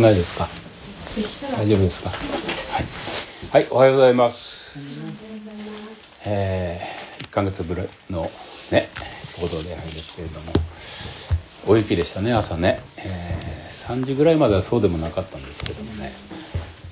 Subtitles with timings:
[0.00, 0.48] くないですか？
[1.56, 2.08] 大丈夫ですか？
[2.08, 2.16] は
[2.80, 2.86] い、
[3.52, 4.70] はい、おはようございます。
[6.24, 8.30] えー、1ヶ月ぶりの
[8.70, 8.88] ね
[9.38, 10.52] 行動礼拝ですけれども
[11.66, 16.12] 大雪でしたね朝ね、えー、3時ぐらいまではそうでもなかったんですけどもね、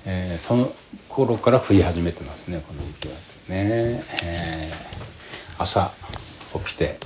[0.05, 0.73] えー、その
[1.09, 3.15] 頃から降り始めてますねこの雪は
[3.49, 5.93] ね、えー、朝
[6.67, 6.99] 起きて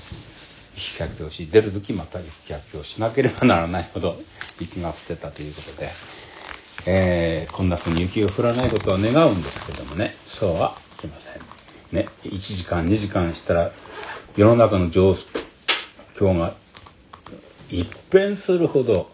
[0.77, 4.17] 雪かきをし出る時また雪かきをしなければならないほど
[4.63, 5.91] 雪が降ってたということで、
[6.87, 10.17] えー、こんな風に雪を降らないことは願うんですけどもね。
[10.27, 11.43] そうはいきません。
[11.93, 13.73] ね、1時間2時間したら
[14.37, 15.15] 世の中の状
[16.17, 16.55] 況が
[17.69, 19.11] 一変するほど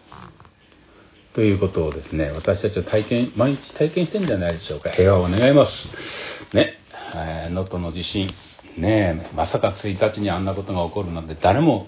[1.33, 4.89] ということをですね私たちは体験毎日体験してんじゃないでしょうか。
[4.89, 5.89] 平和を願います。
[6.53, 6.77] ね。
[7.49, 8.29] 能登、の地震。
[8.77, 11.87] ねまさか1日にあんなことが起こるなんて誰も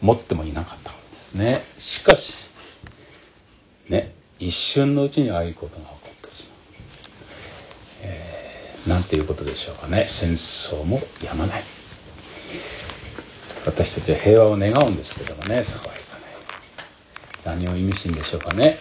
[0.00, 0.92] 持ってもいなかった
[1.34, 1.64] ね。
[1.78, 2.34] しかし
[3.88, 6.52] ね一瞬のうちにああいうことが起こってしまう、
[8.02, 10.06] えー、なんていうことでしょうかね。
[10.10, 11.64] 戦争もやまない。
[13.66, 16.18] 私たちは平和を願うんですけどもねそうはいか
[17.46, 17.58] ない。
[17.60, 18.78] 何を意味してんでしょうかね。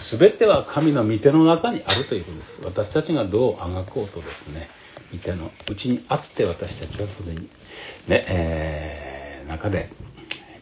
[0.00, 2.60] 全ては神の御手の中にあるということです。
[2.62, 4.68] 私たちがどうあがこうとですね
[5.12, 7.48] 御手のうちにあって私たちはそれに
[8.06, 9.90] ねえー、中で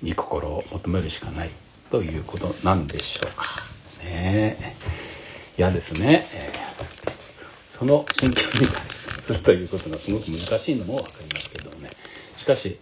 [0.03, 1.51] 御心を求めるしかない
[1.91, 3.47] ということなんでしょうか。
[4.05, 4.77] ね
[5.57, 11.91] 嫌ですね、えー、その心境に対するということがすごく難しいのも分かりますけどもね。
[12.37, 12.81] しかし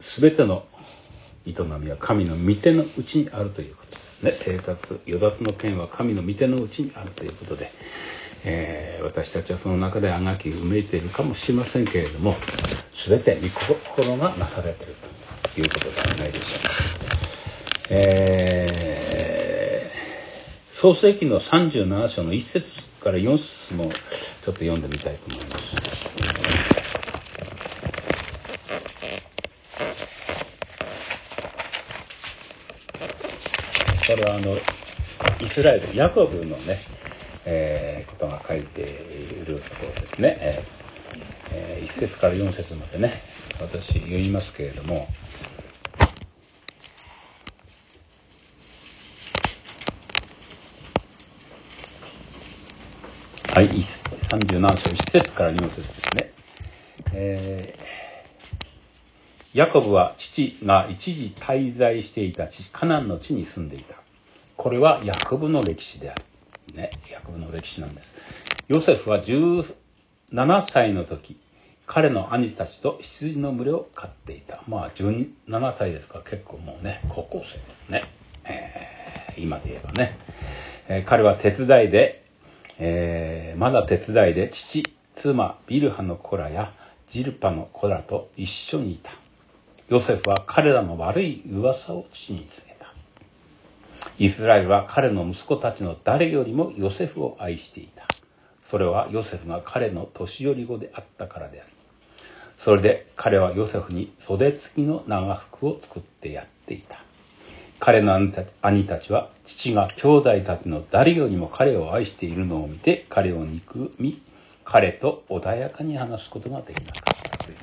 [0.00, 0.64] 全ての
[1.46, 4.32] 営みは神の御手のうちにあるということですね。
[4.34, 7.70] 生活与奪の剣は神の御手のうちにあるということで、
[8.44, 12.36] えー、私たちはその中であがきうめいているかもしれませんけれども
[13.08, 14.94] 全て御心がなされている
[15.54, 16.74] ということではないでしょうか。
[17.90, 23.92] えー、創世記の37章の1節から4節もちょっ
[24.44, 25.64] と読んでみたいと思います。
[34.06, 34.56] これはあの
[35.40, 36.78] イスラエルヤコブのね、
[37.44, 40.84] えー、ことが書いているところですね、えー
[41.52, 43.22] えー、1節から4節までね
[43.60, 45.08] 私読みますけれども
[53.48, 56.32] はい30何章1節から2節ですね、
[57.12, 57.84] えー
[59.54, 63.94] ヤコブは父が一時滞在していた地、カナンの地に住んでいた。
[64.56, 66.24] これはヤコブの歴史である。
[66.74, 68.12] ね、ヤコブの歴史なんです。
[68.68, 71.36] ヨセフは17歳の時、
[71.86, 74.62] 彼の兄たちと羊の群れを飼っていた。
[74.66, 78.04] まあ17歳ですから結構もうね、高校生ですね。
[78.44, 80.18] えー、今で言えばね。
[80.88, 82.24] えー、彼は手伝いで、
[82.78, 84.82] えー、まだ手伝いで父、
[85.16, 86.72] 妻、ビルハの子らや
[87.08, 89.12] ジルパの子らと一緒にいた。
[89.88, 92.73] ヨセフは彼らの悪い噂を父に告げ。
[94.18, 98.06] イスラエルは彼の息子たちの誰よりもヨセフを愛していた。
[98.70, 101.70] それはヨセフが彼の年寄り子であったからである。
[102.58, 107.02] それで彼はヨセフに袖付きの長服を作ってやっていた。
[107.80, 108.14] 彼の
[108.62, 114.22] 兄たちは父が兄弟たちの誰よりも彼を愛しているのを見て彼を憎み、
[114.64, 117.56] 彼と穏やかに話すことができなかったという。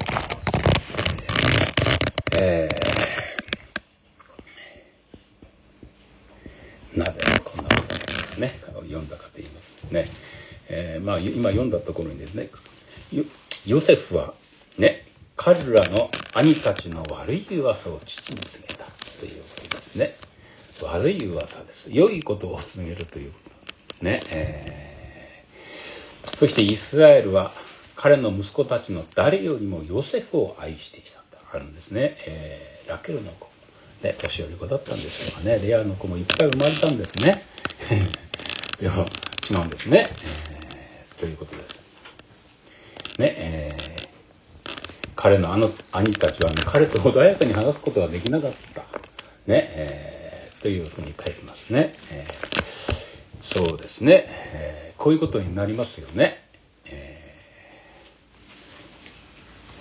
[2.34, 10.10] えー、なぜこんなことがね、読んだかと言いますとね、
[10.70, 12.50] えー、まあ今読んだところにですね、
[13.66, 14.34] ヨセフは
[14.78, 15.06] ね、
[15.36, 18.86] 彼らの兄たちの悪い噂を父に告げた
[19.20, 20.16] ということですね。
[20.82, 21.88] 悪い噂です。
[21.90, 23.40] 良いことを告げるというこ
[24.00, 24.06] と。
[24.06, 24.22] ね。
[24.30, 27.54] えー、そしてイスラエルは
[27.96, 31.38] 彼の息子たちの誰よりもヨセフを愛してきたと。
[31.54, 32.18] あるんですね。
[32.26, 33.50] えー、ラケルの子。
[34.02, 37.44] ね、年寄り子だったんですがね、レアの子もいっぱい生まれたんですね。
[38.82, 39.06] いや、
[39.48, 40.10] 違うんですね。
[40.60, 41.84] えー、ということです。
[43.20, 48.82] ね、えー、彼のあの兄たちはね、彼と穏やかに話すことができなかった。
[49.46, 51.94] ね、えー、というふうに書いてますね。
[52.10, 56.41] えー、そうですね、えー、こういうことになりますよね。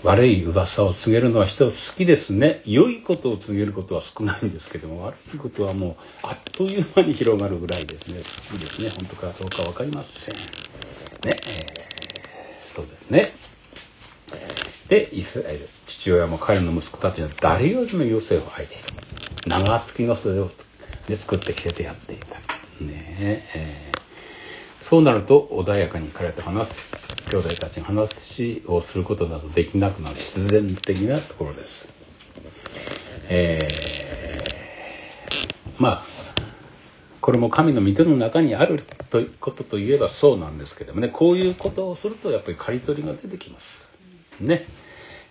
[0.03, 2.63] 悪い噂を告げるのは人好きですね。
[2.65, 8.23] 良いことを告げることは少ないんですけども、悪いことはもうあっという間に広がるぐらいですね。
[8.51, 8.91] 好きですね。
[8.91, 10.35] 本当かどうかわかりません。
[10.35, 13.33] ね、えー、そうですね。
[14.89, 19.59] で、イスラエル、父親も彼の息子たちは誰よりも余生を愛していた。
[19.59, 20.51] 長月の袖を
[21.09, 22.39] で作ってきててやっていた。
[22.83, 24.00] ねえー
[24.81, 26.91] そうなると穏やかに彼と話す
[27.31, 31.89] 兄弟たちに話をすることなどできなくなる必然的なところです。
[33.29, 36.05] えー、まあ
[37.21, 43.87] これも神の御手の中にあるということといえばそうなんですけどもねこういうことをするとやっぱり刈り取りが出てきます。
[44.41, 44.67] ね。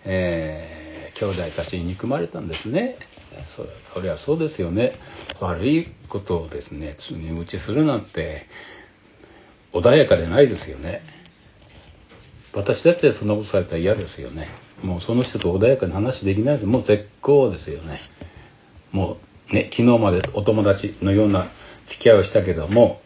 [0.04, 2.96] えー、兄弟たちに憎まれたんですね。
[3.44, 4.94] そそりゃそうですよね。
[5.40, 8.46] 悪いことをですね、に打ちするなんて
[9.72, 11.02] 穏やかでないですよね。
[12.52, 14.48] 私だってそんなことされたら嫌ですよね。
[14.82, 16.66] もうその人と穏やかに話できないです。
[16.66, 18.00] もう絶好ですよね。
[18.92, 19.18] も
[19.50, 21.48] うね、昨日までお友達のような
[21.86, 23.00] 付き合いをしたけども、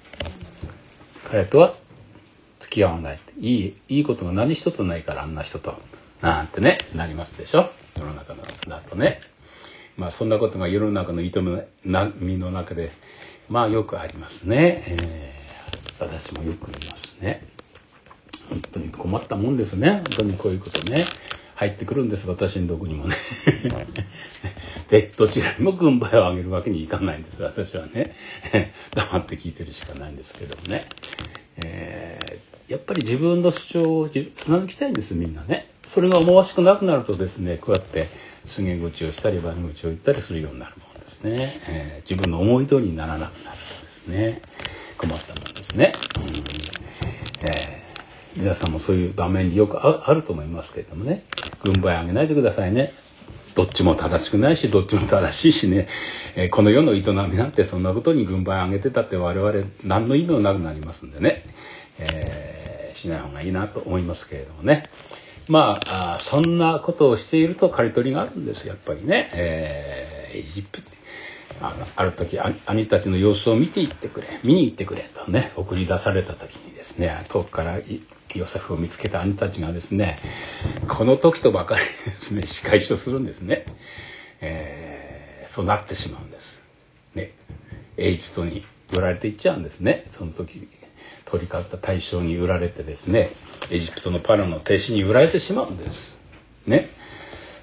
[1.30, 1.74] 彼とは
[2.60, 3.18] 付き合わない。
[3.40, 5.74] いい、いいことが何一つないからあんな人と。
[6.20, 9.20] なんてね、なりますでしょ世の中のだとね。
[9.96, 11.30] まあそんなことが世の中の営
[12.20, 12.92] みの中で、
[13.48, 14.84] まあよくありますね。
[14.86, 15.43] えー、
[15.98, 17.46] 私もよく言いますね。
[18.48, 19.90] 本当に困ったもんですね。
[19.90, 21.06] 本当にこういうことね。
[21.54, 23.14] 入ってくるんです、私のとこにもね。
[24.90, 28.14] で、どちらにも軍配を上げるわけにいかないんです、私はね。
[28.94, 30.86] 黙って聞いてるしかないんですけどもね。
[31.64, 35.70] えー、やっぱり自分の主張を貫きたいんです、みんなね。
[35.86, 38.08] それが思わしくなくなるとですねこうやって
[38.46, 44.42] 告げ口をしたり悪口を言ったりするようになるもんですね、えー、自分の思い通りにならなくなるとですね
[45.06, 47.48] 困ったもんですね、うん。
[47.48, 51.24] えー、皆さんもそういう場面によくあると思いますけれどもね。
[51.62, 52.92] 軍配あげないでくださいね。
[53.54, 55.86] どっちも正しくないしどっちも正しいしね、
[56.34, 61.44] えー、この世の営みなんてそんなことに軍配あげてたって我々何の意味もなくなりますんでね、
[61.98, 64.88] えー、しない方がいいなと思いますけれどもね。
[65.46, 69.30] まあ、そんなことをしていると刈り取りがあるんです、やっぱりね。
[69.34, 70.80] えー、エジプ
[71.60, 74.26] あのある時兄たちの様子を見ていってくれ。
[74.42, 77.78] 見に行ってくれとね送り出された時にですね遠くから
[78.34, 80.18] ヨセフを見つけた兄たちがですね
[80.88, 83.66] この時とばかりですね仕返しをするんですね、
[84.40, 86.62] えー、そうなってしまうんです。
[87.14, 87.32] ね。
[87.96, 90.04] エジプトに売られていっちゃうんですね。
[90.10, 90.68] その時
[91.24, 93.32] 取り交った大将に売られてですね
[93.70, 96.16] エジプトのパラの停止に売られてしまうんです。
[96.66, 96.88] ね。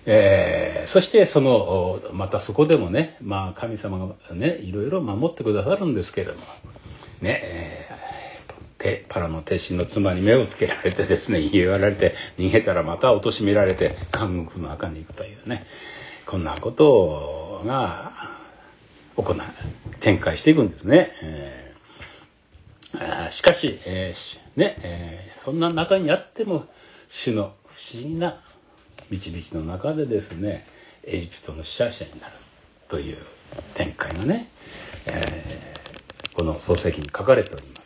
[0.06, 6.40] えー、そしてそのまたそこでもね、まあ、神様がねいろいろ守ってくださるんですけれども
[7.22, 15.66] ね、えー、パラの鉄心の妻に目をつけられてですね 言われて逃げたらまた貶められて監獄の中に行くというね
[16.26, 18.12] こんなことが
[19.18, 19.38] 行う
[20.00, 21.12] 展開していくんですね。
[21.22, 21.72] えー
[23.32, 26.66] しかし、えー、ね、えー、そんな中にあっても、
[27.10, 28.42] 主の不思議な
[29.12, 30.66] 導きの中でですね、
[31.04, 32.34] エジプトの支配者になる
[32.88, 33.18] という
[33.74, 34.50] 展開がね、
[35.06, 37.82] えー、この創世記に書かれておりま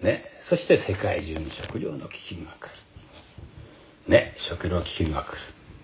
[0.00, 0.04] す。
[0.04, 2.70] ね、そして世界中に食料の危機が来る。
[4.06, 5.32] ね、食料危機が来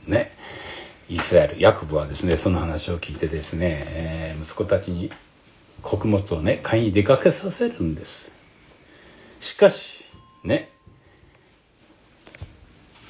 [0.07, 0.13] る。
[0.13, 0.37] ね、
[1.09, 5.11] イスラエル、ヤクブはですね、その話を聞いてですね、えー、息子たちに
[5.81, 8.31] 穀物をね、買いに出かけさせるんです。
[9.41, 10.05] しかし、
[10.45, 10.72] ね、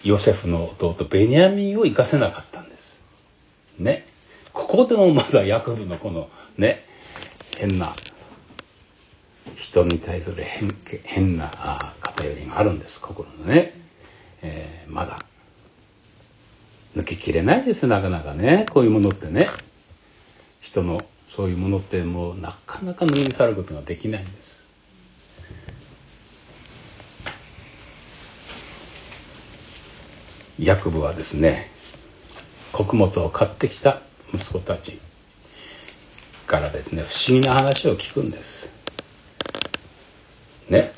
[0.05, 2.99] ヨセフの弟ベニヤミンを生かせなかったんです。
[3.79, 4.07] ね。
[4.53, 6.29] ここでもまだヤコブのこの
[6.59, 6.85] ね、
[7.57, 7.95] 変な、
[9.57, 13.75] 人に対する変変な偏りがあるんです、心のね。
[14.43, 15.21] えー、まだ。
[16.97, 18.67] 抜けきれないです、なかなかね。
[18.71, 19.49] こういうものってね。
[20.61, 24.52] 人のそういうものってもうなかなか脱ぎ去ることができないんです。
[30.65, 31.71] ヤクブはですね
[32.73, 34.01] 穀物を買ってきた
[34.33, 35.01] 息子たち
[36.47, 38.69] からですね不思議な話を聞くんです。
[40.69, 40.93] ね。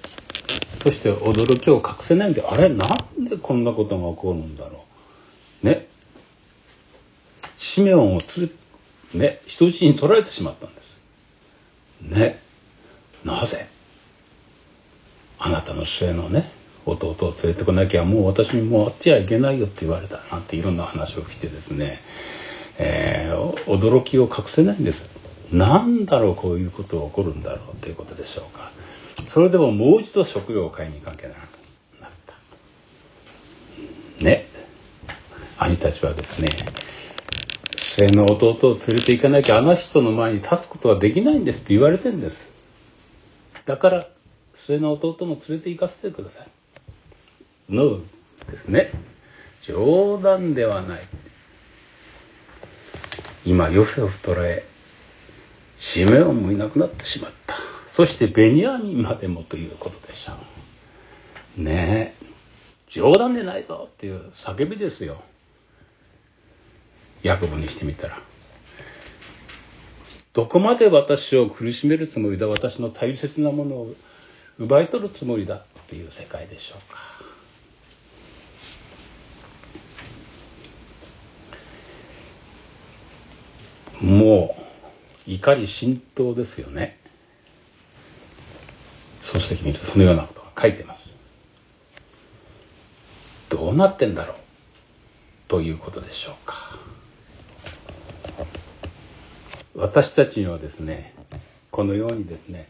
[0.82, 2.84] そして驚きを隠せないんであれな
[3.16, 4.84] んでこんなことが起こるんだろ
[5.62, 5.66] う。
[5.66, 5.86] ね。
[7.56, 8.52] シメオンを連れ
[9.14, 10.98] ね、人質に取られてしまったんです。
[12.02, 12.40] ね。
[13.24, 13.68] なぜ？
[15.38, 16.50] あなたの末のね、
[16.86, 21.98] 弟を連れてこなきゃもう私にもうあっちはいけないよって言われたなんていろんな話を聞いてですね、
[22.78, 25.10] えー、驚きを隠せないんです。
[25.52, 28.72] なんだろうこういうことが起こるんだろうということでしょうか。
[29.28, 31.50] それでももう一度食料を買いに行かなきゃならなく
[32.02, 32.10] なっ
[34.18, 34.24] た。
[34.24, 34.46] ね。
[35.56, 36.48] 兄たちはですね、
[37.76, 42.50] 末の弟を連れて行かなきゃあの人の前に立つことはできないんですって言われてんです。
[43.64, 44.08] だから
[44.54, 46.46] 末の弟も連れて行かせてください。
[47.68, 48.00] の
[48.50, 48.90] ですね。
[49.62, 51.00] 冗談ではない。
[53.46, 54.64] 今ヨセフ捕らえ
[55.78, 57.56] シメオンもいなくなってしまった。
[57.94, 60.32] そしてベニヤミンまでもということでしょ
[61.58, 61.62] う。
[61.62, 62.24] ねえ。
[62.88, 65.22] 冗談でないぞっていう叫びですよ。
[67.22, 68.18] ヤコブにしてみたら。
[70.32, 73.94] どこまで私を苦しめるつもりだ私の大切なものを
[74.58, 77.23] 奪い取るつもりだっていう世界でしょうか。
[84.00, 84.56] も
[85.26, 86.98] う怒り浸透ですよね。
[89.22, 91.04] 漱石見るとそのようなことが書いてます。
[93.48, 94.36] どうなってんだろう
[95.48, 96.78] ということでしょうか。
[99.74, 101.14] 私たちにはですね
[101.70, 102.68] このようにですね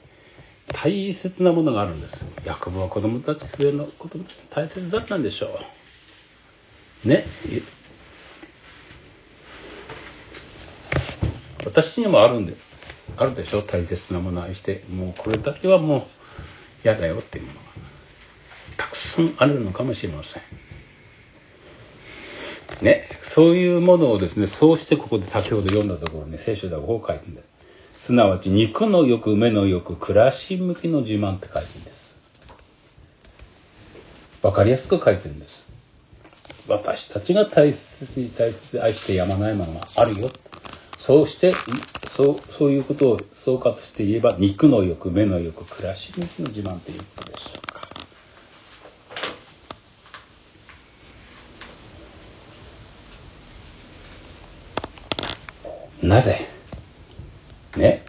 [0.68, 5.60] 大切なものがあるんですヤコブは子供たち末の子供たち大切だったんでしょ
[7.04, 7.08] う。
[7.08, 7.26] ね。
[11.74, 12.54] 私にもあるんで
[13.16, 13.62] あるでしょ？
[13.62, 16.02] 大切なものを愛してもうこれだけはもう
[16.84, 17.64] 嫌だよっていうものが
[18.76, 20.42] たくさんあるのかもしれません。
[22.80, 23.08] ね？
[23.24, 27.42] そういうものをですねそうしてここで先ほど読んだところに聖書ではこう書いてるんで
[28.00, 32.14] すすなわち肉の欲目の欲暮らし向きの自慢って書いてるんです。
[34.42, 35.64] わかりやすく書いてるんです。
[36.68, 40.28] 私たちが大切に大切に愛してやまないものがあるよ
[41.06, 41.54] そうして、
[42.06, 47.58] そう、そういうことを総括して言えば、肉の欲、目の欲、暮らし向きの自慢ということでしょ
[56.00, 56.06] うか。
[56.06, 56.49] なぜ、
[57.76, 58.02] ね、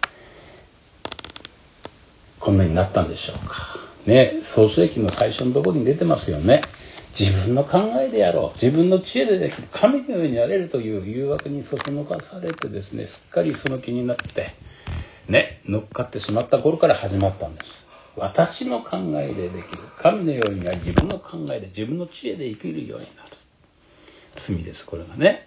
[2.40, 3.78] こんなになったんでしょうか。
[4.06, 6.62] ね、創世記の最初のところに出てますよね。
[7.18, 8.62] 自分の考えでやろう。
[8.62, 9.68] 自分の知恵でできる。
[9.72, 14.54] 神のようになれるという誘惑にそそのかされてですねすっかりその気になって
[15.26, 17.66] ね乗っかってしまった頃から始まったんです。
[18.16, 19.78] 私の考えでできる。
[19.98, 23.30] 神のようになり自分の考えで自分の知恵で生きるようになる。
[24.34, 25.46] 罪ですこれがね。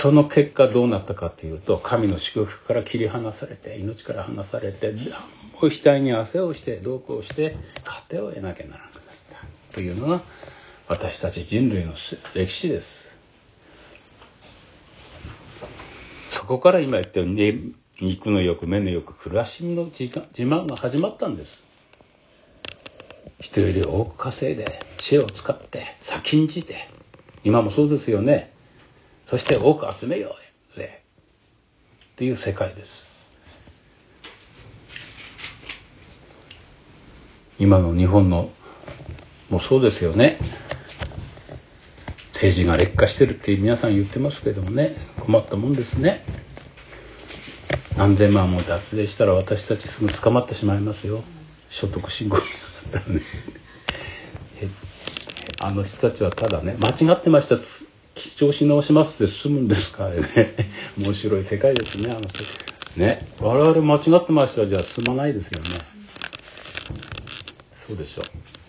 [0.00, 4.98] その結果どうなったかというと神の祝福から切り離されて命から離されても
[5.60, 10.22] う額に汗をして労苦をして糧を得なきゃならなくなったというのが
[10.88, 11.92] 私たち人類の
[12.34, 13.10] 歴史です。
[16.30, 21.62] そこから今言ったように肉の欲目の欲暮らしの自慢が始まったんです。
[23.38, 26.88] 人より多く稼いで知恵を使って先んじて
[27.44, 28.58] 今もそうですよね。
[29.30, 30.34] そして多く集めよ
[30.74, 31.02] うぜ
[32.14, 33.06] っていう世界です。
[37.56, 38.50] 今の日本の
[39.48, 40.36] もうそうですよね。
[42.32, 44.96] 政治が劣化してるって皆さん言ってますけどもね。
[45.20, 46.24] 困ったもんですね。
[47.96, 51.22] 何千万も脱税したら私たちすぐ捕まってしまいますよ。
[51.68, 52.42] 所得申告
[52.90, 53.22] だったらね。
[55.60, 57.89] あの人たちはただね間違ってました。
[58.14, 60.24] 記帳し直しますって済むんですかね。
[60.98, 62.20] 面白い世界ですねあの
[62.96, 63.26] ね。
[63.38, 65.68] 我々間違ってましたじゃあ済まないですよね。
[67.86, 68.24] そうでしょう。
[68.24, 68.28] っ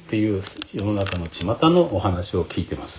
[0.10, 0.44] ていう
[0.74, 2.98] 世の中の巷のお話を聞いてます、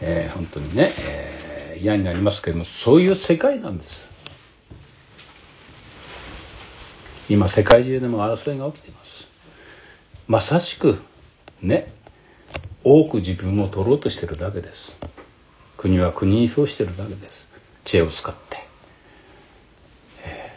[0.00, 4.08] えー、本当にね、えー、嫌になりますけどもそういう世界なんです。
[7.28, 9.28] 今世界中でも争いが起きています。
[10.26, 11.00] まさしく
[11.62, 11.92] ね
[12.82, 14.92] 多く自分を取ろうとしてるだけです。
[15.76, 17.48] 国は国にそうしてるだけです。
[17.84, 18.58] 知恵を使って、
[20.24, 20.52] え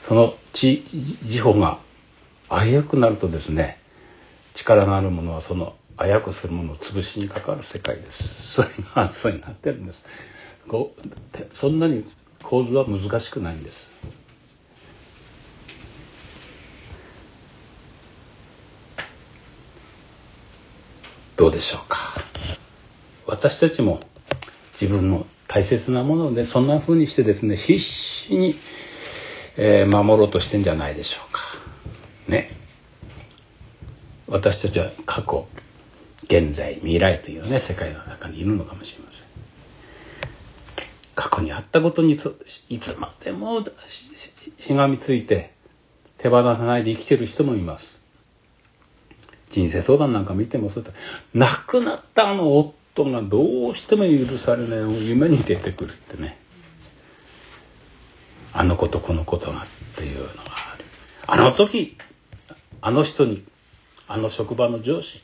[0.00, 0.84] ー、その知
[1.22, 1.78] 自保が
[2.50, 3.78] 危うくなるとですね
[4.54, 8.24] 力のあるものはその危うくするものを潰しにかかる世界です。
[8.52, 10.02] それがそうになってるんです。
[10.68, 12.04] こうそんなに
[12.42, 13.92] 構図は難しくないんです。
[21.44, 22.14] どうでしょうか？
[23.26, 24.00] 私たちも
[24.80, 28.56] 自分の大切なものでそんな風にしてですね必死に、
[29.58, 31.42] え、守ろうとしてんじゃないでしょうか？
[32.28, 32.50] ね。
[34.26, 35.46] 私たちは過去
[36.22, 39.18] 現在未来というね世界の中にいるのかもしれません。
[41.14, 42.12] 過去にあったことに
[42.70, 45.52] いつまでもしがみついて
[46.16, 47.93] 手放さないで生きてる人もいます。
[49.54, 50.90] 人生相談なんか見てもそうだ
[51.32, 56.36] 亡くなったあの夫がどうしても許されない夢に出てくるってね。
[58.52, 60.84] あの子とこの子とがっていうのがある。
[61.28, 61.96] あの時
[62.80, 63.44] あの人に
[64.08, 65.22] あの職場の上司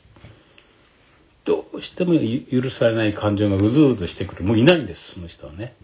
[1.43, 4.45] どうしても許されない感情がうずうずしてくる。
[4.45, 5.75] もういないんですその人はね。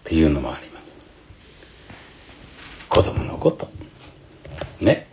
[0.00, 0.86] っていうのもあります。
[2.88, 3.68] 子供のこと。
[4.84, 5.08] ね。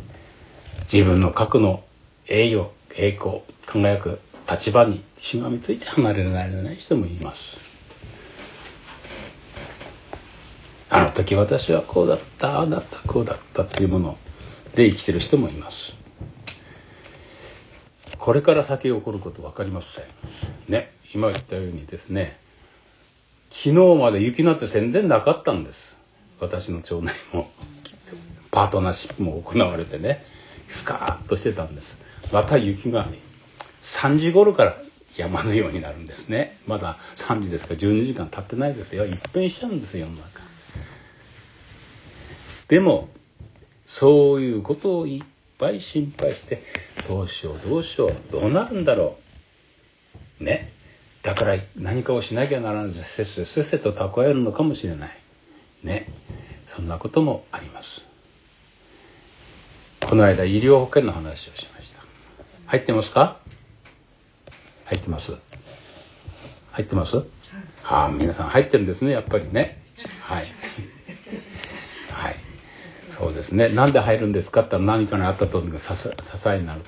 [0.91, 1.83] 自分の核の
[2.27, 7.57] 栄誉、栄光、輝く立場にしがみついて離れられない人もいます。
[10.89, 14.17] あの時私はこうだった、ああだった、こうだったというもの
[14.75, 15.95] で生きてる人もいます。
[18.17, 20.05] これから先起こること分かりません。
[20.67, 22.37] ね、今言ったようにですね、
[23.49, 25.97] 昨日まで雪なんて全然なかったんです。
[26.39, 27.49] 私の町内も。
[28.51, 30.25] パートナーシップも行われてね、
[30.67, 31.97] スカーッとしてたんです。
[32.31, 33.07] また雪が
[33.81, 34.77] 3時頃から
[35.15, 36.57] 山のようになるんですね。
[36.67, 39.05] まだ3時ですか12時間経ってないですよ。
[39.05, 40.41] 一変しちゃうんですよ、世の中。
[42.67, 43.09] でも、
[43.85, 45.23] そういうことをいっ
[45.57, 46.63] ぱい心配して、
[47.07, 49.17] どうしよう、どうしよう、どうなるんだろ
[50.39, 50.43] う。
[50.43, 50.71] ね。
[51.23, 55.09] だから何かをしなきゃならないせっせせっせと蓄えるのかもしれない。
[55.83, 56.09] ね。
[56.65, 58.10] そんなこともあります。
[60.11, 62.01] この間医療保険の話をしました。
[62.65, 63.37] 入ってますか？
[64.83, 65.37] 入ってます。
[66.71, 67.23] 入ってます？
[67.85, 69.81] ああ、皆さん入ってるんですね、やっぱりね。
[70.19, 70.45] はい。
[73.17, 73.69] そうですね。
[73.69, 75.67] なんで入るんですかって何かにあったと支
[76.49, 76.81] えになる。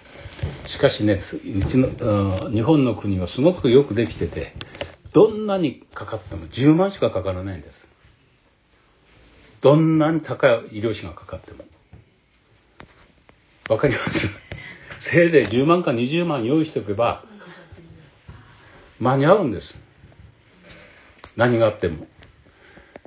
[0.65, 4.53] しかしねうちの日本の国はすごくよくできてて
[5.13, 7.87] どんなにかかっても10万しかかからないんです。
[9.61, 11.63] どんなに高い医療費がかかっても
[13.69, 14.29] わかります？
[14.99, 17.23] せいぜい10万か20万用意しておけば
[18.99, 19.75] 間に合うんです
[21.35, 22.07] 何があっても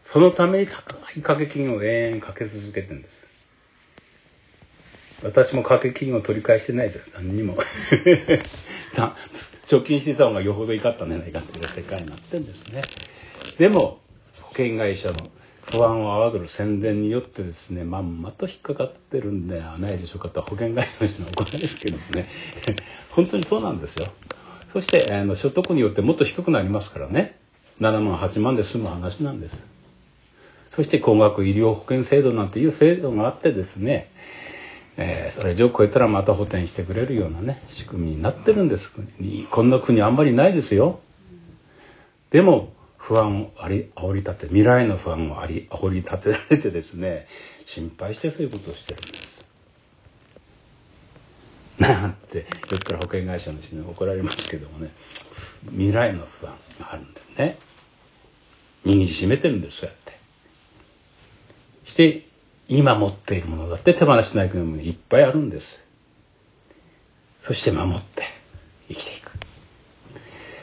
[0.05, 3.27] そのために高い掛け金を永遠かけ続けてるんです。
[5.23, 7.11] 私も掛け金を取り返してないです。
[7.15, 7.57] 何にも。
[9.67, 12.83] 貯金してた方がよほど怒ったんじゃないかっていう世界になってるんですね。
[13.59, 14.01] でも、
[14.43, 15.17] 保険会社の
[15.71, 22.29] 不安を煽る宣伝によってですね、まんまと引っかかってるんではないでしょうかと保険会社の人に怒られるけどもね。
[23.11, 24.07] 本当にそうなんですよ。
[24.73, 27.37] そして、あの所得によってもっと低くなりますからね。
[27.81, 29.67] 7万、8万で済む話なんです。
[30.71, 34.11] そして高額医療保険制度なんていう制度があってですね、
[34.97, 38.93] えー、それ以上超えたらまた補填してくれるようなね、仕組みになってるんです。
[39.51, 41.01] こんな国あんまりないですよ。
[42.31, 42.73] でも、
[43.07, 47.29] 不安をあり、煽り立て、未来の不安をあり、煽り立てられてですね、
[47.65, 49.45] 心配してそういうことをしてるんです。
[51.79, 54.91] なんて、よっから保険会社の人に怒られますけどもね、
[55.71, 57.59] 未来の不安があるんですね。
[58.85, 60.19] 握りしめてるんです、そうやって。
[61.85, 62.27] して
[62.67, 65.79] 今持っているものだって手放しない国もいっぱいあるんです。
[67.43, 68.25] そして守って
[68.89, 69.26] 生きていく。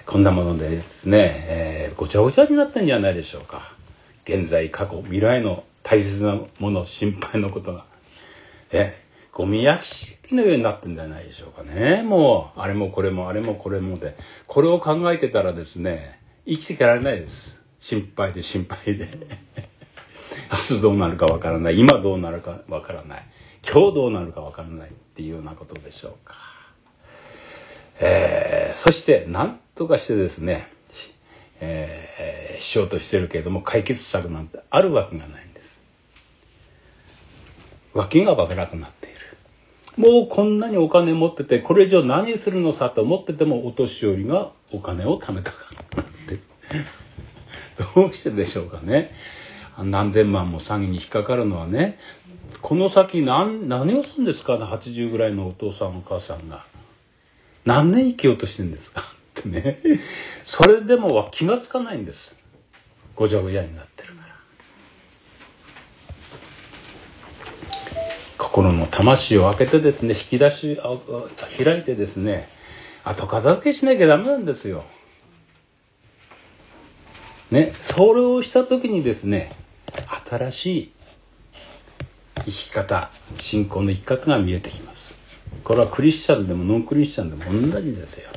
[0.06, 3.74] こんなものでですね、えー、ごちゃごちゃになってんじゃないでしょうか。
[4.26, 7.86] 現在、過去、未来の大切なもの、心配のことが。
[8.72, 12.04] え、ゴミ屋敷のようになってんじゃないでしょうかね。
[12.04, 14.18] もう、あれもこれも、あれもこれもで。
[14.48, 17.60] これを考えてたらですね、生きていけられないです。
[17.80, 19.08] 心配で心配で。
[20.52, 21.80] 明日どうなるかわからない。
[21.80, 23.26] 今どうなるかわからない。
[23.66, 26.36] 今日どうなるかわからないっていうようなことでしょうか。
[28.00, 30.68] えー、そして、なんとかしてですね、
[31.60, 35.82] えー、しようとしてるけれども、解決策なんてあるわけがないんです。
[37.94, 39.16] 脇がわからなくなっている。
[39.98, 45.58] もうこんなにお金持ってて、これ以上何するのさと思ってても、お年寄りがお金を貯めたか
[45.96, 46.40] なって。
[47.96, 49.12] どうしてでしょうかね。
[49.78, 51.98] 何千万も詐欺に引っかかるのはね、
[52.62, 56.66] この先何、何をするんですかね、80ぐらいのお父さんお母さんが。
[57.66, 59.04] 何年生きようとしてるんですか
[59.44, 59.80] てね。
[60.46, 62.36] それでもは気がつかないんです。
[63.16, 64.34] ごちゃごちゃになってるから。
[68.38, 70.80] 心の魂を開けてですね、引き出し、
[71.64, 72.50] 開いてですね、
[73.04, 74.84] 後片付けしなきゃダメなんですよ。
[77.52, 79.52] ね、それをした時にですね、
[80.30, 80.94] 新しい
[82.46, 85.14] 生き方信仰の生き方が見えてきます
[85.64, 88.30] これはクリスチャンでもノンクリスチャンでも同じですよ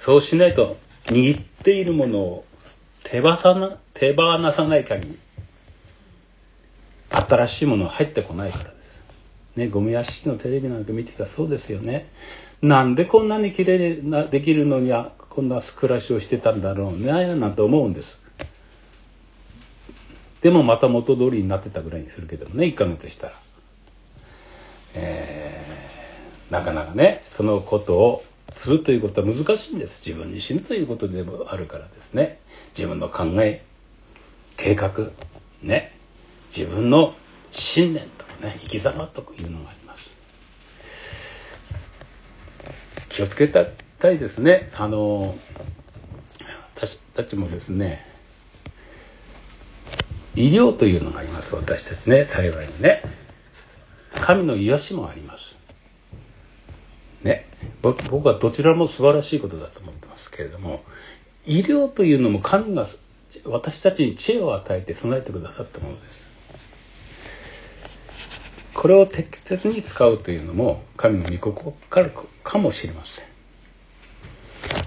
[0.00, 2.44] そうしないと握っているものを
[3.04, 5.18] 手放さな手放さない限り
[7.10, 9.04] 新しいものは入ってこないからです。
[9.56, 12.08] ねゴミ屋敷のテレビなんか見てたらそうですよね。
[12.62, 18.18] なんでこんなに綺麗なできるのにはこんな暮らしをしてたんだろうねなんて思うんです。
[20.40, 23.34] でもまた元通りになってたぐらいにするけどもね1ヶ月したら。
[24.94, 30.06] えー、なかなかねそのことをするということは難しいんです。
[30.06, 32.40] 自分に死ぬということでもあるからですね。
[32.76, 33.64] 自分の考え
[34.56, 35.10] 計画
[35.62, 35.96] ね。
[36.54, 37.14] 自分の
[37.52, 40.10] 信念とかね生き様というのがあります。
[43.08, 43.62] 気をつけた
[44.10, 44.70] いですね。
[44.76, 45.36] あの
[46.76, 48.06] 私たちもですね
[50.34, 51.54] 医療というのがあります。
[51.54, 53.02] 私たちね幸いにね。
[54.12, 55.59] 神の癒しもあります。
[57.22, 57.46] ね。
[57.82, 60.82] 僕はどちらも素晴らしいことだと思ってますけれども
[61.46, 62.86] 医療というのも神が
[63.44, 66.20] 私たちに知恵を与えて備えてくださったものです。
[68.74, 72.10] これを適切に使うというのも神の御心から
[72.42, 73.24] かもしれません。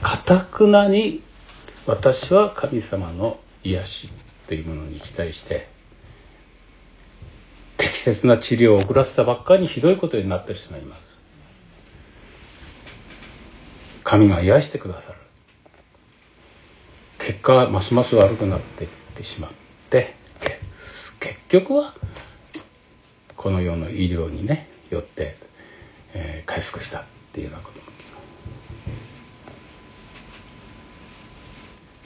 [0.02, 1.22] かたくなに
[1.86, 4.10] 私は神様の癒し
[4.48, 5.68] というものに期待して
[7.78, 11.13] 適切な治療を遅らせたばっかりにひどいことになってる人がいます。
[14.04, 15.18] 神が癒してくださる。
[17.20, 19.52] 結果ますます悪くなっていってしまっ
[19.90, 20.14] て
[21.22, 21.96] 結局は
[23.38, 25.38] この世の医療にねよって、
[26.14, 27.84] えー、回復したっていうようなことも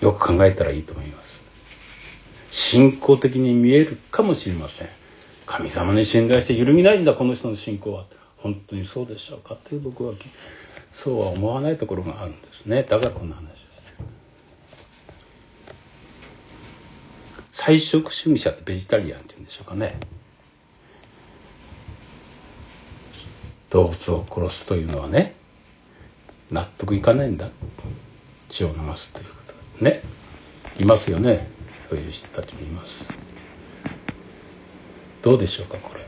[0.01, 1.41] よく考えたらいいと思います。
[2.51, 4.87] 信仰的に見えるかもしれません。
[5.47, 8.05] 神様に信頼して揺るぎないんだこの人の信仰は。
[8.37, 9.55] 本当にそうでしょうか？
[9.55, 10.13] っていう僕は
[10.97, 12.81] そうは思わないところがあるんですね。
[12.81, 13.63] だからこんな話をして
[17.51, 19.99] 菜食主義者ってベジタリアンっていうんでしょうかね。
[23.69, 25.35] 動物を殺すというのはね
[26.49, 27.49] 納得いかないんだ。
[28.49, 30.01] 血を流すということね。
[30.79, 31.47] いますよね。
[31.89, 33.07] そういう人たちもいます。
[35.21, 36.07] どうでしょうかこれ。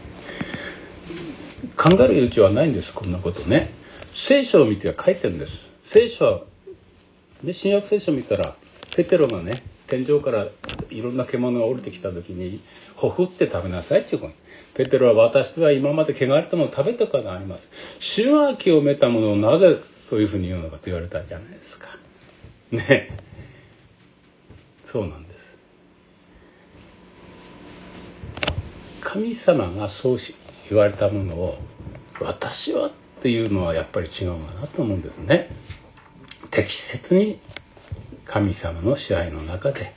[1.76, 3.70] 考える余地はないんですこんなことね。
[4.14, 5.52] 聖書を見て書いてるんです。
[5.88, 6.40] 聖書は、
[7.42, 8.56] ね、新約聖書を見たら
[8.96, 10.48] ペテロがね天井から
[10.90, 12.62] いろんな獣が降りてきた時に
[12.94, 14.32] ほふって食べなさいっていうこと。
[14.74, 17.68] ペテロは私は今まで汚れたものを食べたことがあります。
[17.98, 21.88] 主が清めたものをなぜそういうふうに言うのかと言われたじゃないですか。
[22.70, 23.10] ね。
[24.92, 25.36] そうなんです。
[29.00, 30.34] 神様がそうし
[30.68, 31.58] 言われたものを
[32.20, 35.50] 私はっていうのはやっぱり違うかなと思うんですね。
[36.50, 37.38] 適切に
[38.24, 39.94] 神様の支配の中で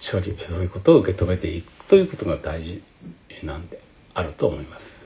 [0.00, 2.82] 処理そういうことを受け止めていくということが大事
[3.42, 3.80] なんで
[4.14, 4.96] あると思います。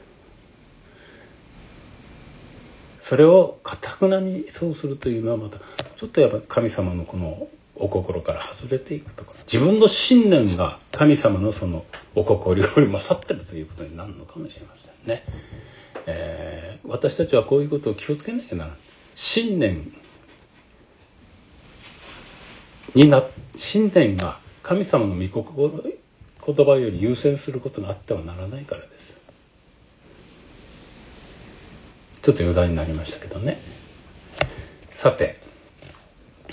[3.03, 5.59] それをかたくなにそうするというのはまた
[5.97, 7.49] ちょっとやっぱ神様のこの
[7.81, 15.25] お心から外れていくところ自分の信念が神様のそのお心より勝ってるということになるのかもしれませんね、
[16.07, 18.79] えー、私たちはこういうことを気をつけなきゃならない
[19.15, 19.93] 信念
[22.95, 23.25] にな
[23.57, 25.83] 信念が神様の御心
[26.47, 29.19] 言葉より優先することがあってはならないからです。
[32.23, 33.61] ちょっと余談になりましたけどね。
[34.97, 35.41] さて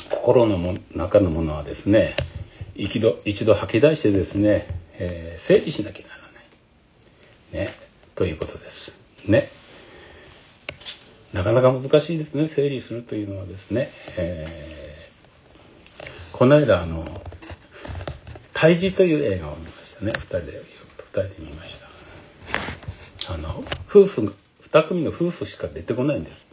[0.09, 2.15] 心のも中のものはですね
[2.75, 6.27] 一度一度吐き出してですね、えー、整理しなきゃならな
[7.61, 7.67] い。
[7.67, 7.73] ね。
[8.15, 8.91] ということです。
[9.25, 9.49] ね。
[11.33, 12.47] なかなか難しいですね。
[12.47, 14.77] 整理するというのはですね、えー
[16.37, 17.03] この間あの
[18.53, 20.11] 「胎児」という映画を見ましたね。
[20.11, 21.79] 2人で2人で見まし
[23.25, 23.33] た。
[23.33, 24.35] あの夫婦
[24.71, 26.45] 2組の夫婦しか出てこないんです、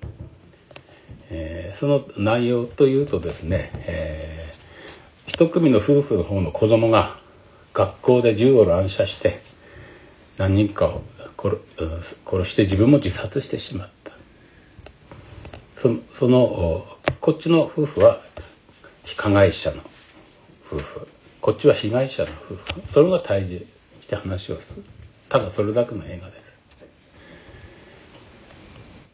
[1.37, 7.19] えー、その内容というとですね、えー、1組の夫婦の方の子供が
[7.73, 9.43] 学校で銃を乱射して
[10.37, 11.03] 何人かを
[11.37, 14.13] 殺して自分も自殺してしまった。
[15.77, 16.87] そその
[17.21, 18.23] こっちの夫婦は
[19.17, 19.83] 加害者の
[20.71, 21.09] 夫婦。
[21.41, 22.83] こっちは被害者の夫婦。
[22.87, 23.67] それが対峙
[24.01, 24.85] して話をする。
[25.29, 26.44] ただそれだけの映画で。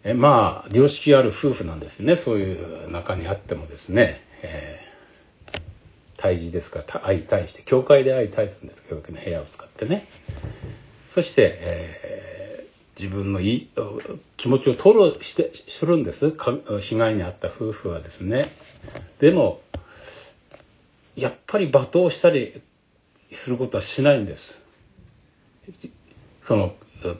[0.02, 2.16] えまあ良識ある夫婦なんですね。
[2.16, 5.60] そういう中にあってもですね、えー、
[6.16, 6.80] 対峙ですか。
[6.80, 8.82] ら相対して教会で相対するんです。
[8.88, 10.06] 教会の部屋を使ってね。
[11.10, 13.70] そして、えー、自分のいい
[14.36, 16.30] 気持ちを吐露してするんです。
[16.80, 18.50] 被害に遭った夫婦はですね。
[19.18, 19.60] でも
[21.14, 22.62] やっぱり罵倒したり
[23.32, 24.58] することはしないんです。
[26.44, 26.74] その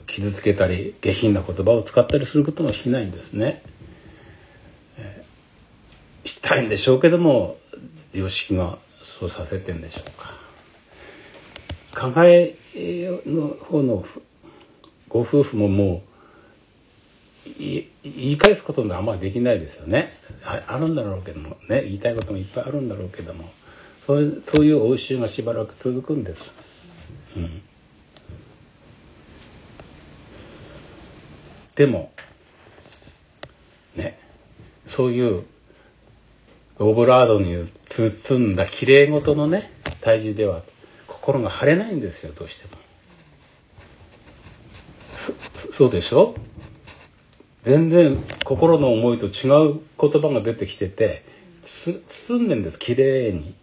[0.07, 3.63] 傷つけたり下品な言葉を使ったりすることもしないんですね。
[6.23, 7.57] したいんでしょうけども
[8.13, 8.77] 良識が
[9.19, 10.35] そうさせてんでしょうか。
[11.93, 12.55] 加害
[13.25, 14.05] の方の
[15.09, 16.03] ご夫婦もも
[17.45, 20.09] う言い返すこともあんまりできないですよね。
[20.45, 23.51] あるんだろうけどもね言いたいこともいっぱいあるんだろうけども
[24.05, 26.51] そういうそういう応酬がしばらく続くんです。
[27.35, 27.61] うん、
[31.75, 32.11] でも
[33.95, 34.19] ね
[34.87, 35.45] そういう
[36.79, 40.63] オブラードに包んだきれいごとのね体重では
[41.07, 42.81] 心が晴れないんですよどうしても。
[45.73, 46.35] そうでしょ？
[47.63, 51.23] 全然心の思いと違う言葉が出てきてて
[51.63, 53.53] 包んでんですきれいに。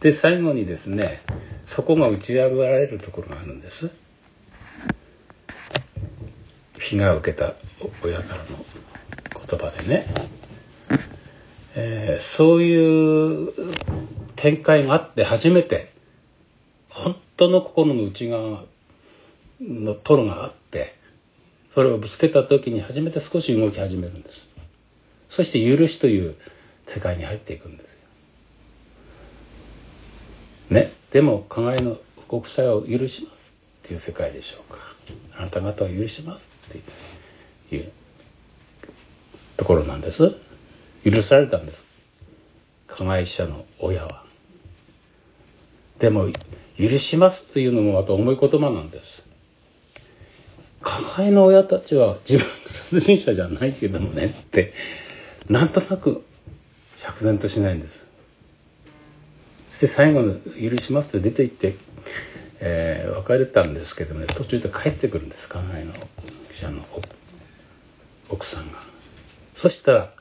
[0.00, 1.22] で最後にですね
[1.66, 3.90] そこが打ち破られるところがあるんです。
[6.84, 7.54] 被害を受けた
[8.02, 8.64] 親からの
[9.46, 10.06] 言葉でね、
[11.74, 13.52] えー、そういう
[14.36, 15.92] 展開があって初めて
[16.90, 18.64] 本当の心の内側
[19.60, 20.94] のトロがあって
[21.74, 24.46] それをぶつけた時に初めて少し動き始めるんです。
[25.30, 26.36] そして許しという
[26.86, 27.88] 世界に入っていくんですよ。
[30.70, 31.96] ねでも加害の
[32.28, 34.78] 国際を許しますっていう世界でしょうか。
[35.36, 36.53] あなた方を許します。
[36.68, 37.92] っていう
[39.56, 40.34] ところなんです。
[41.04, 41.84] 許されたんです。
[42.86, 44.24] 加害者の親は。
[45.98, 46.28] でも
[46.78, 49.22] 許しますっていうのもまた重い言葉なんです。
[50.80, 54.74] 加害の親たちは自分が殺人者じゃないけどもねって
[55.48, 56.24] なんとなく
[56.98, 58.04] 釈然としないんです。
[59.72, 61.76] そして最後の「許します」って出て行って、
[62.66, 65.92] えー、別れたんですけどね途中で帰ってくるんです加害の
[66.50, 66.82] 記者の
[68.30, 68.78] 奥さんが。
[69.54, 70.12] そしたら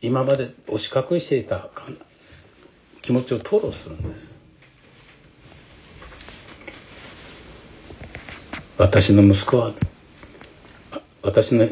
[0.00, 1.68] 今まで押し隠していた
[3.02, 4.24] 気持ちを吐露するんです。
[8.78, 9.72] 私の息子は
[11.22, 11.68] 私の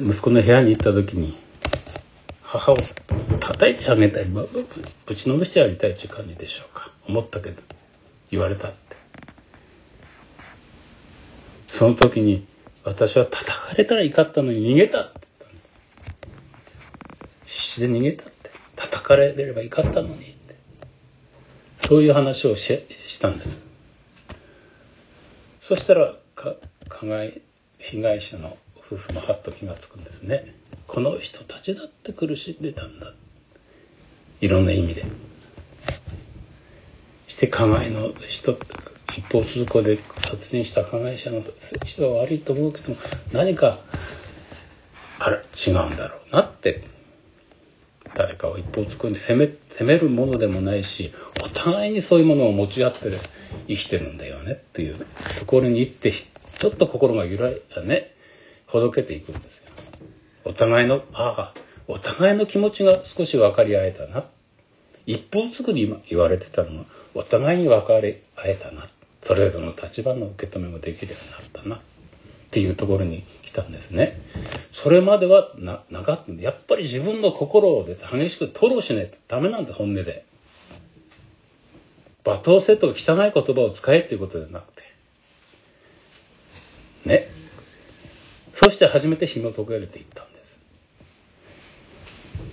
[0.00, 1.36] 息子の部屋に行った時に
[2.52, 2.76] 母を
[3.40, 4.26] 叩いてあげたい。
[4.26, 4.46] ぶ
[5.14, 6.90] ちのめしてやりたいという感じでしょうか。
[7.08, 7.62] 思ったけど
[8.30, 8.96] 言われたって。
[11.68, 12.46] その時に
[12.84, 15.52] 私は叩かれたら怒ったのに逃げたって言っ
[16.20, 16.28] た
[17.46, 18.50] 必死で逃げたって。
[18.76, 20.54] 叩かれれば怒ったのにって。
[21.86, 23.58] そういう話をししたんです。
[25.62, 26.56] そしたら加
[27.06, 27.40] 害
[27.78, 30.54] 被害者の夫婦もはっと気が付くんですね。
[30.86, 33.14] この人たちだって苦しんでたんだ。
[34.40, 35.04] いろんな意味で。
[37.28, 38.58] して加害の人
[39.16, 41.42] 一方通行で殺人した加害者の
[41.86, 42.96] 人は悪いと思うけども
[43.32, 43.80] 何か
[45.18, 46.92] あら違うんだろうなって。
[48.14, 53.18] 誰かを一方通行に責め責めるものでもないしお互いにそういうものを持ち合って
[53.68, 55.06] 生きてるんだよねっていう
[55.38, 58.14] ところに行ってちょっと心が揺らいね
[58.66, 59.61] ほどけていくんです。
[60.44, 61.54] お互いのああ
[61.88, 64.24] お互いの気持ちが少し分かり合えたな
[65.06, 68.88] 一方通行に言われてたのがお互いに分かり合えたな
[69.22, 71.80] それぞれの立場の受け止めもできるようになったなっ
[72.50, 74.20] ていうところに来たんですね。
[74.72, 80.26] それまではななかったんでやっぱり自分の心をで激しく吐露しないとダメなんだ本音で。
[82.24, 84.82] 罵倒せと汚い言葉を使えっていうことじゃなくて。
[87.04, 87.30] ね。
[88.52, 90.26] そして初めて紐解かれていった。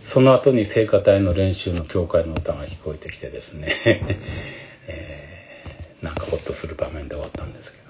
[0.09, 3.75] その後に聖歌隊の練習の教会の歌が聞こえてきてですね、
[4.87, 7.83] えー、なんかほっとする場面で終わったんですけど。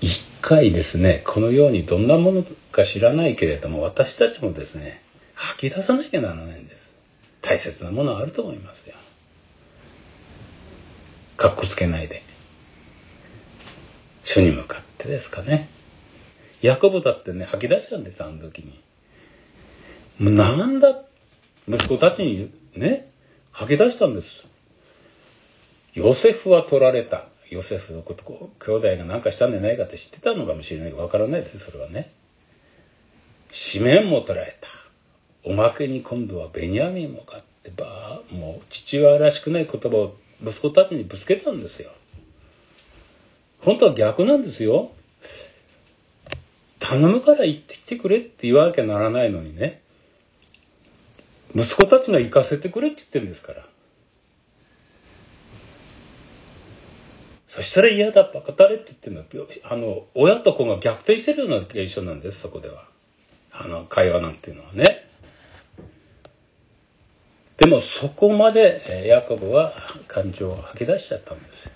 [0.00, 5.02] 一回ですね、このようにどんなものか知らないけれども、私たちもですね、
[5.34, 6.92] 吐き出さなきゃならないんです。
[7.40, 8.94] 大切なものあると思いますよ。
[11.36, 12.22] かっこつけないで。
[14.22, 15.71] 主に向かってですかね。
[16.62, 18.80] ヤコブだってね、吐き出したんです、あの時に。
[20.18, 21.02] もうなんだ、
[21.68, 23.10] 息子たちにね、
[23.50, 24.44] 吐き出したんです。
[25.94, 27.26] ヨセフは取られた。
[27.50, 32.12] ヨセフのこと、兄弟が何かしたんじゃないかって知ってたのかもしれないわからないです、それはね。
[33.72, 34.68] 紙面も取られた。
[35.44, 41.90] おまけに今度はベニヤミンも買ってばもう父親らしくない言葉を息子たちにぶつけたんですよ
[43.60, 44.92] 本当は逆なんですよ
[46.82, 49.80] 頼むから行ってきてくれって言わなきゃならないのにね。
[51.54, 53.64] 息子たちが行かせてくれって言ってるんですから。
[57.50, 59.70] そしたら嫌だバカたれって言ってるの。
[59.70, 62.88] あの親と子が逆転してるような現象なんですそこでは。
[63.52, 65.06] あの会話なんていうのはね。
[67.58, 69.74] でもそこまでヤコブは
[70.08, 71.72] 感情を吐き出しちゃったんですよ。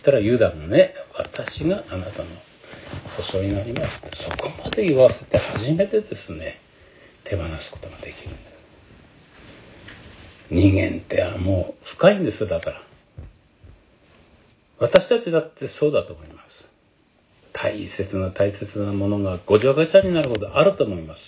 [0.00, 2.30] したらユダもね、私があなたの
[3.18, 6.58] 保証になりますって、そこまで言わせて初めてですね、
[7.24, 8.58] 手放すことができるんです。
[10.50, 12.82] 人間ってもう深いんです、だから。
[14.78, 16.66] 私たちだってそうだと思います。
[17.52, 21.22] 大切な大切なものがごちゃごちゃになることあると思います。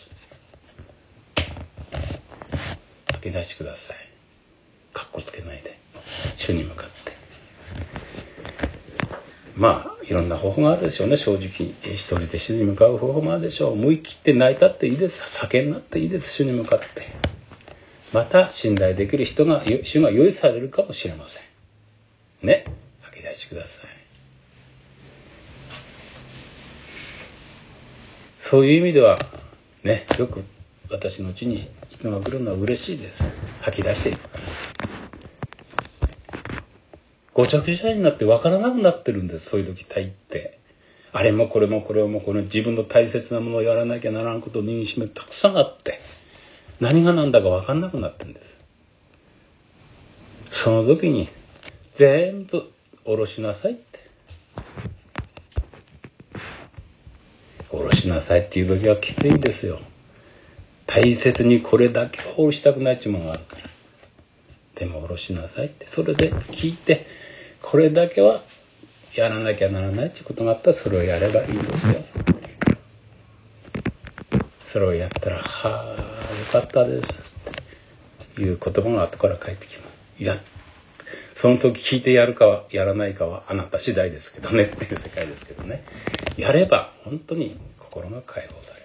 [3.12, 3.96] 吐き出してください。
[4.94, 5.78] かっこつけないで。
[6.38, 7.01] 主に向かって。
[9.56, 11.46] まあ、いろんな方法があるでしょうね、正直。
[11.94, 13.72] 一人で主に向かう方法もあるでしょう。
[13.72, 15.22] 思い切って泣いたっていいです。
[15.30, 16.86] 酒になっていいです、主に向かって。
[18.12, 21.42] また、信頼できる人が、主が用意されるかもしれません。
[22.46, 22.64] ね。
[23.02, 23.90] 吐き出してください。
[28.40, 29.18] そういう意味では、
[29.82, 30.44] ね、よく
[30.90, 33.22] 私のうちに人が来るのは嬉しいです。
[33.62, 34.71] 吐き出していくから。
[37.34, 40.58] ごちゃごちゃになって分からなくなってるんです、そういう時体って。
[41.12, 46.00] あれもこれもこれもこの自分の大切なものをやらなきゃならんことを握りしめたくさんあって、
[46.80, 48.40] 何が何だか分かんなくなってるんで
[50.50, 50.62] す。
[50.62, 51.28] その時に、
[51.94, 52.70] 全部
[53.04, 54.00] 下ろしなさいって。
[57.70, 59.80] 下ろしなさいっていう時はきついんですよ。
[60.86, 63.71] 大切にこれだけは下ろしたくないっていうものがあるから。
[64.82, 65.86] でも下ろしなさいって。
[65.92, 67.06] それで聞いて、
[67.62, 68.42] これだけは
[69.14, 72.04] やらなきゃならないってことがあったらそれをやればいいですよ。
[74.72, 77.08] それをやったら、はあ、よかったです
[78.32, 79.92] っていう言葉が後から返ってきます。
[80.18, 80.40] や、
[81.36, 85.84] その時聞いてやるかはやらないかはあなた次第ですけどねっていう世界ですけどね。
[86.36, 88.81] やれば本当に心が解放されま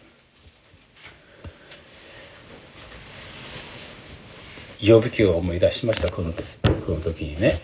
[4.79, 6.45] 呼ぶ気を思い出しました、この時
[6.85, 7.61] この時にね。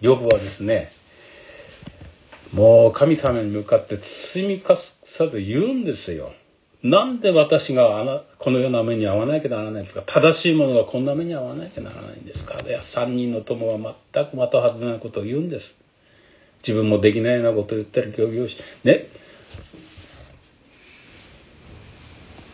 [0.00, 0.90] ヨブはですね、
[2.52, 6.32] もう神様に向かって包みかさず言うんですよ。
[6.82, 10.02] なんで私がこのような目に遭わなきゃならないんですか？
[10.02, 12.60] 正しいものがこんな目に遭わなきゃならないんですか？
[12.62, 15.74] で、三人の友は全くまた外れないことを言うんです。
[16.58, 18.56] 自分もできないようなことを言ってる教業師。
[18.82, 19.06] ね。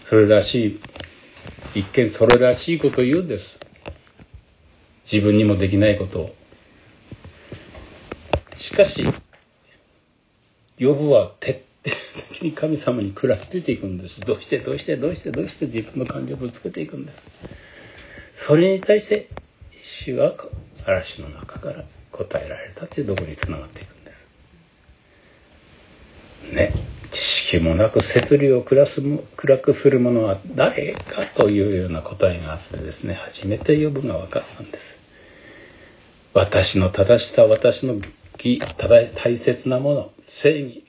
[0.04, 0.80] それらしい、
[1.74, 3.57] 一見それらしいことを言うんです。
[5.10, 6.34] 自分にもできないこと。
[8.58, 9.06] しかし、
[10.76, 11.96] ヨブは徹底
[12.28, 14.20] 的に神様に食らいついていくんです。
[14.20, 17.12] どうしてどうしてどうしてどうして自分の感情をぶつけていくんで
[18.34, 18.44] す。
[18.46, 19.28] それに対して、
[19.82, 20.34] 主は
[20.84, 24.26] 嵐の中から答えられたというところにつながっていくんです。
[26.52, 26.74] ね。
[27.10, 29.00] 知識もなく摂理を暗す
[29.36, 34.97] 暗くする者は誰かというような答えがあってですね、初めて呼ぶが分かったんです。
[36.38, 37.96] 私の正しさ、私の
[38.36, 40.84] き大切なもの正義。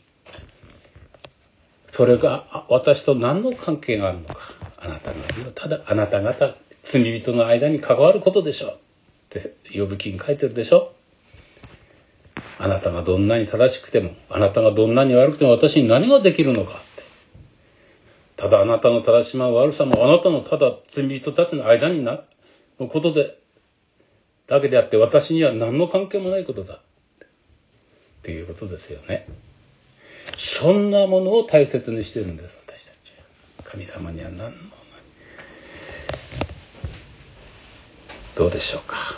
[1.91, 8.71] それが私と何の関係があるのかあなたの義はただあなた方罪人の間に関わることでしょう。
[9.37, 10.93] って呼ぶ気に書いてるでしょ。
[12.59, 16.73] あなたがどんなに正しくてもあなたがどんなに悪くても私に何ができるのか。
[16.73, 17.03] って
[18.37, 22.21] ただあなたの正しま悪さもあなたのただ罪人たちの間にな
[22.79, 23.38] のことで
[24.49, 26.79] だけであって私には何の関係もないことだっ
[28.23, 29.27] ていうことですよね。
[30.37, 33.63] そんなものを大切にしてるんです、私たちは。
[33.63, 34.51] 神様には何の。
[38.35, 39.15] どうでしょうか。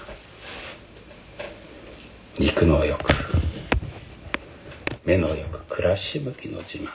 [2.38, 3.00] 肉の欲、
[5.06, 6.90] 目の欲、暮らし向きの自慢、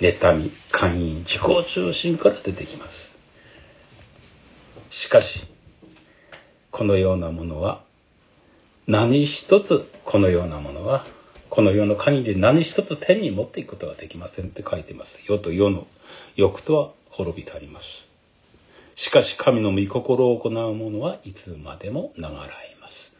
[0.00, 3.10] 妬み、寛因、自己中心から出てきます。
[4.90, 5.46] しかし、
[6.70, 7.82] このようなものは、
[8.86, 11.04] 何一つこのようなものは
[11.50, 15.18] この世の限り何一つ手に持っていくことができませんって書いてます。
[15.26, 15.86] 世と世の
[16.36, 17.86] 欲とは滅びてあります。
[18.96, 22.48] しかし神の御心を行う者はいつまでも長らい
[22.80, 23.12] ます。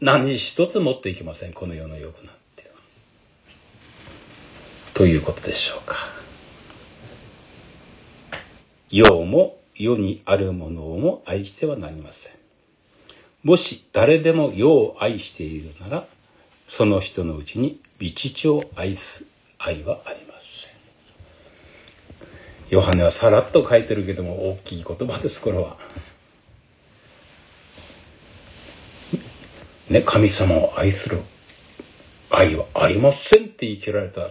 [0.00, 2.70] 何一つ持っていきません、この世の欲なんて。
[4.94, 5.96] ということでしょうか。
[8.90, 12.32] 世も世にあるものをも愛してはなりません。
[13.42, 16.06] もし誰でも世を愛しているなら、
[16.68, 19.24] その人のうちに美父を愛す
[19.58, 20.42] 愛はありません。
[22.70, 25.76] ヨハネはさらっと書いてるけども大きい言葉です、これは。
[29.90, 31.20] ね、神様を愛する
[32.30, 34.30] 愛はありませんって言い切られたら、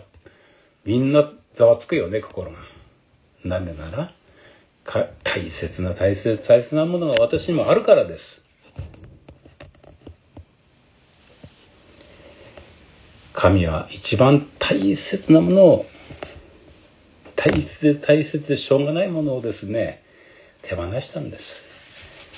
[0.85, 2.57] みんなざわつくよね、心が。
[3.43, 4.11] なんでなら、
[4.83, 8.41] 大切な大切大切なものが私にもあるからです。
[13.33, 15.85] 神は一番大切なものを、
[17.35, 20.03] 大切で大切でしょうがないものをですね、
[20.63, 21.55] 手放したんです。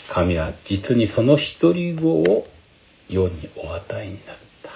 [0.09, 2.47] 神は実にその一人子を
[3.09, 4.69] 世にお与えになった。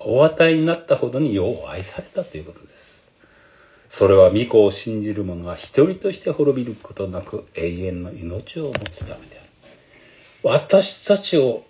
[0.00, 2.73] お与えになったほどに世を愛されたということです。
[3.96, 9.48] それは御子を信じる者が一人として滅びることなく永遠の命を持つためである。
[10.42, 11.62] 私たちを、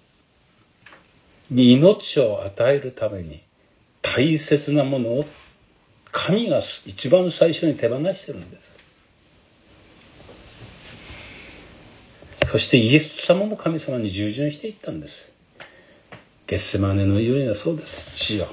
[1.50, 3.42] に命を与えるために
[4.00, 5.26] 大切なものを
[6.12, 8.62] 神が一番最初に手放してるんです。
[12.52, 15.30] そしてイエス様も神様に従順していったんです。
[16.46, 18.16] ゲッセマネの言うにはそうです。
[18.16, 18.48] 死よ。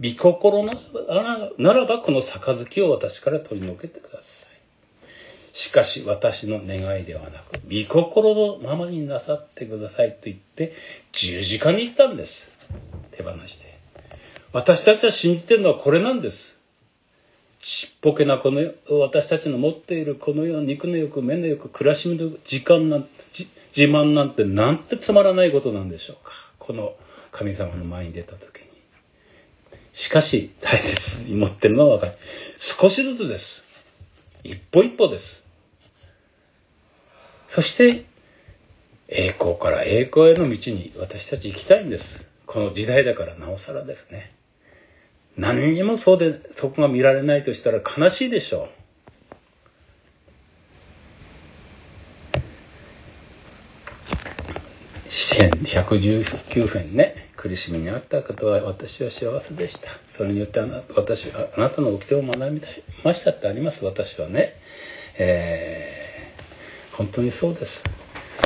[0.00, 0.72] 御心な
[1.58, 4.50] ならばこの杯を私から取り除けてください。
[5.52, 10.72] しかし私の願いではなく、御心のままになさってくださいと言って、
[11.12, 12.50] 十字架に行ったんです。
[13.12, 13.78] 手放して。
[14.52, 16.56] 私たちは信じてるのはこれなんです。
[17.60, 18.62] ちっぽけなこの
[19.00, 23.08] 私たちの持っているこの世の肉の欲、目の欲、暮らしの時間なんて、
[23.76, 26.32] 自慢なんてなんてつまらないことなんでしょうか。
[26.58, 26.94] この
[27.32, 28.69] 神様の前に出た時に。
[29.92, 32.18] しかし、大切に持ってるのは分かる。
[32.58, 33.62] 少しずつです。
[34.44, 35.42] 一歩一歩です。
[37.48, 38.06] そして、
[39.08, 42.24] 栄光から栄光への道に私たち行きたいんです。
[42.46, 44.32] この時代だからなおさらですね。
[45.36, 48.80] 何にもそうで、そこが見られないとしたら悲しいでしょう。
[55.70, 59.88] 119編ね、苦しみにあった方は私は幸せでした。
[60.14, 62.60] それによってあな私はあなたの掟を学び
[63.02, 64.56] ましたってあります、私はね。
[65.16, 67.82] えー、本当にそうです。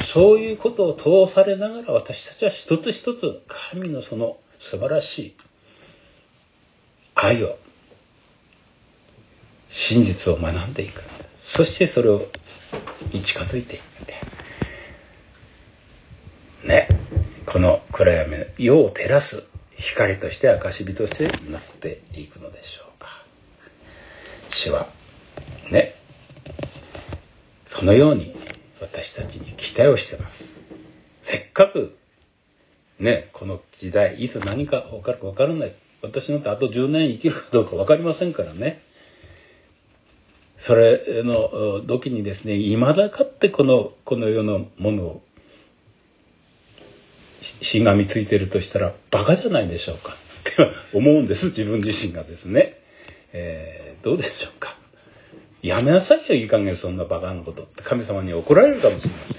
[0.05, 0.95] そういうことを
[1.27, 5.37] 通されながら私たちは一つ一つ神のその素晴らしい
[7.17, 7.59] 愛を、
[9.71, 11.03] 真実を学んでいく。
[11.43, 12.29] そしてそれを
[13.13, 14.15] に近づいていって、
[16.69, 16.89] ね、
[17.55, 19.45] この暗闇、世を照らす
[19.77, 23.25] 光として証火としてなっていくのでしょうか。
[24.49, 24.89] 主は、
[25.71, 25.95] ね、
[27.69, 28.35] そのように
[28.81, 30.45] 私たちに期待をしてます。
[31.23, 31.97] せっかく、
[32.99, 35.75] ね、この時代、いつ何か分かるか分からない。
[36.03, 38.83] 私なんてあと10年生きるかどうか分かりませんからね。
[40.59, 45.23] それの時にですね、未だかってこの、この世のものを、
[47.61, 52.81] しがみついてるとしたら、馬鹿じゃないでしょうかって思うんです、自分自身がですね。
[53.33, 54.77] えー、どうでしょうか。
[55.63, 59.37] やめなさいよ、いい加減そんな馬鹿なことって神様に怒られるかもしれません。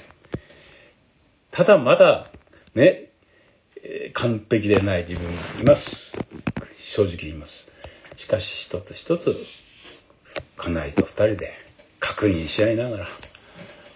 [1.51, 2.29] ただまだ、
[2.73, 3.09] ね
[3.83, 5.95] え、完璧でない自分がいます。
[6.77, 7.67] 正直言います。
[8.17, 9.37] しかし一つ一つ、
[10.57, 11.53] 家内と二人で
[11.99, 13.07] 確認し合いながら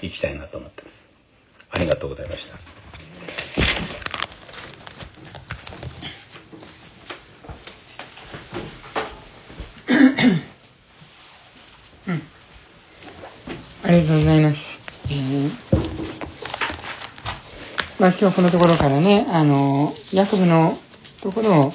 [0.02, 0.94] 生きたいなと思ってます。
[1.72, 2.58] ありがとうございました。
[12.08, 12.22] うん、
[13.90, 14.80] ありがとうございます。
[15.10, 15.50] えー、
[17.98, 20.78] まあ今日このところからね、あの、ヤコブの
[21.22, 21.74] ところを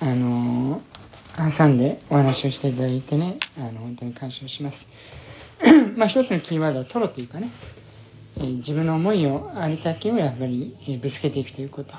[0.00, 0.80] あの
[1.36, 4.88] 挟んでお話をしていただいてね、あの、本当に感謝します。
[5.98, 7.50] まあ、一つのキーワードはトロというかね、
[8.38, 11.94] えー、自分の思いを、ありだけをやっぱり、えー、ぶつけていくということ。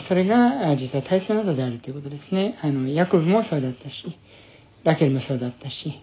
[0.00, 2.56] それが実は大切なことであるということですね。
[2.62, 4.16] あの、ヤコブもそうだったし、
[4.84, 6.00] ラケルもそうだったし、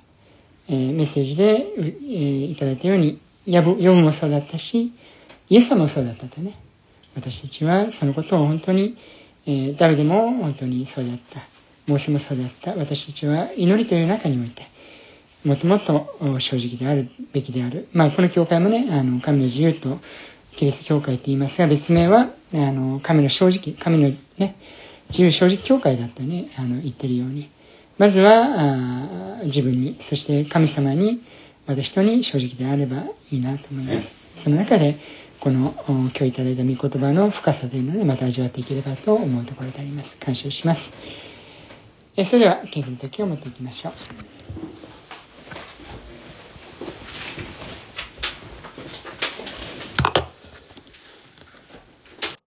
[0.67, 4.93] えー、メッセージで、えー、いただいたように、ヤブヨブもそうだったし、
[5.49, 6.57] イエス様もそうだったとね。
[7.15, 8.97] 私たちはそのことを本当に、
[9.45, 11.41] えー、誰でも本当にそうだった。
[11.87, 12.73] モーセもそうだった。
[12.75, 14.63] 私たちは祈りという中において、
[15.43, 17.87] もっともっと正直であるべきである。
[17.93, 19.99] まあ、この教会もね、あの、神の自由と
[20.55, 24.55] キリスト教会と言いますが、別名は、あの、神の正直、神のね、
[25.09, 27.49] 自由正直教会だとね、あの、言ってるように。
[27.97, 31.21] まずは、自分に、そして神様に、
[31.65, 34.17] また人に正直であればいいなと思います。
[34.35, 34.97] その中で、
[35.39, 40.17] この今日いただいた御言葉の深さというのでまた味わっていければと思うところであります。
[40.17, 40.93] 感謝します。
[42.25, 43.93] それでは、献金の時を持っていきましょう。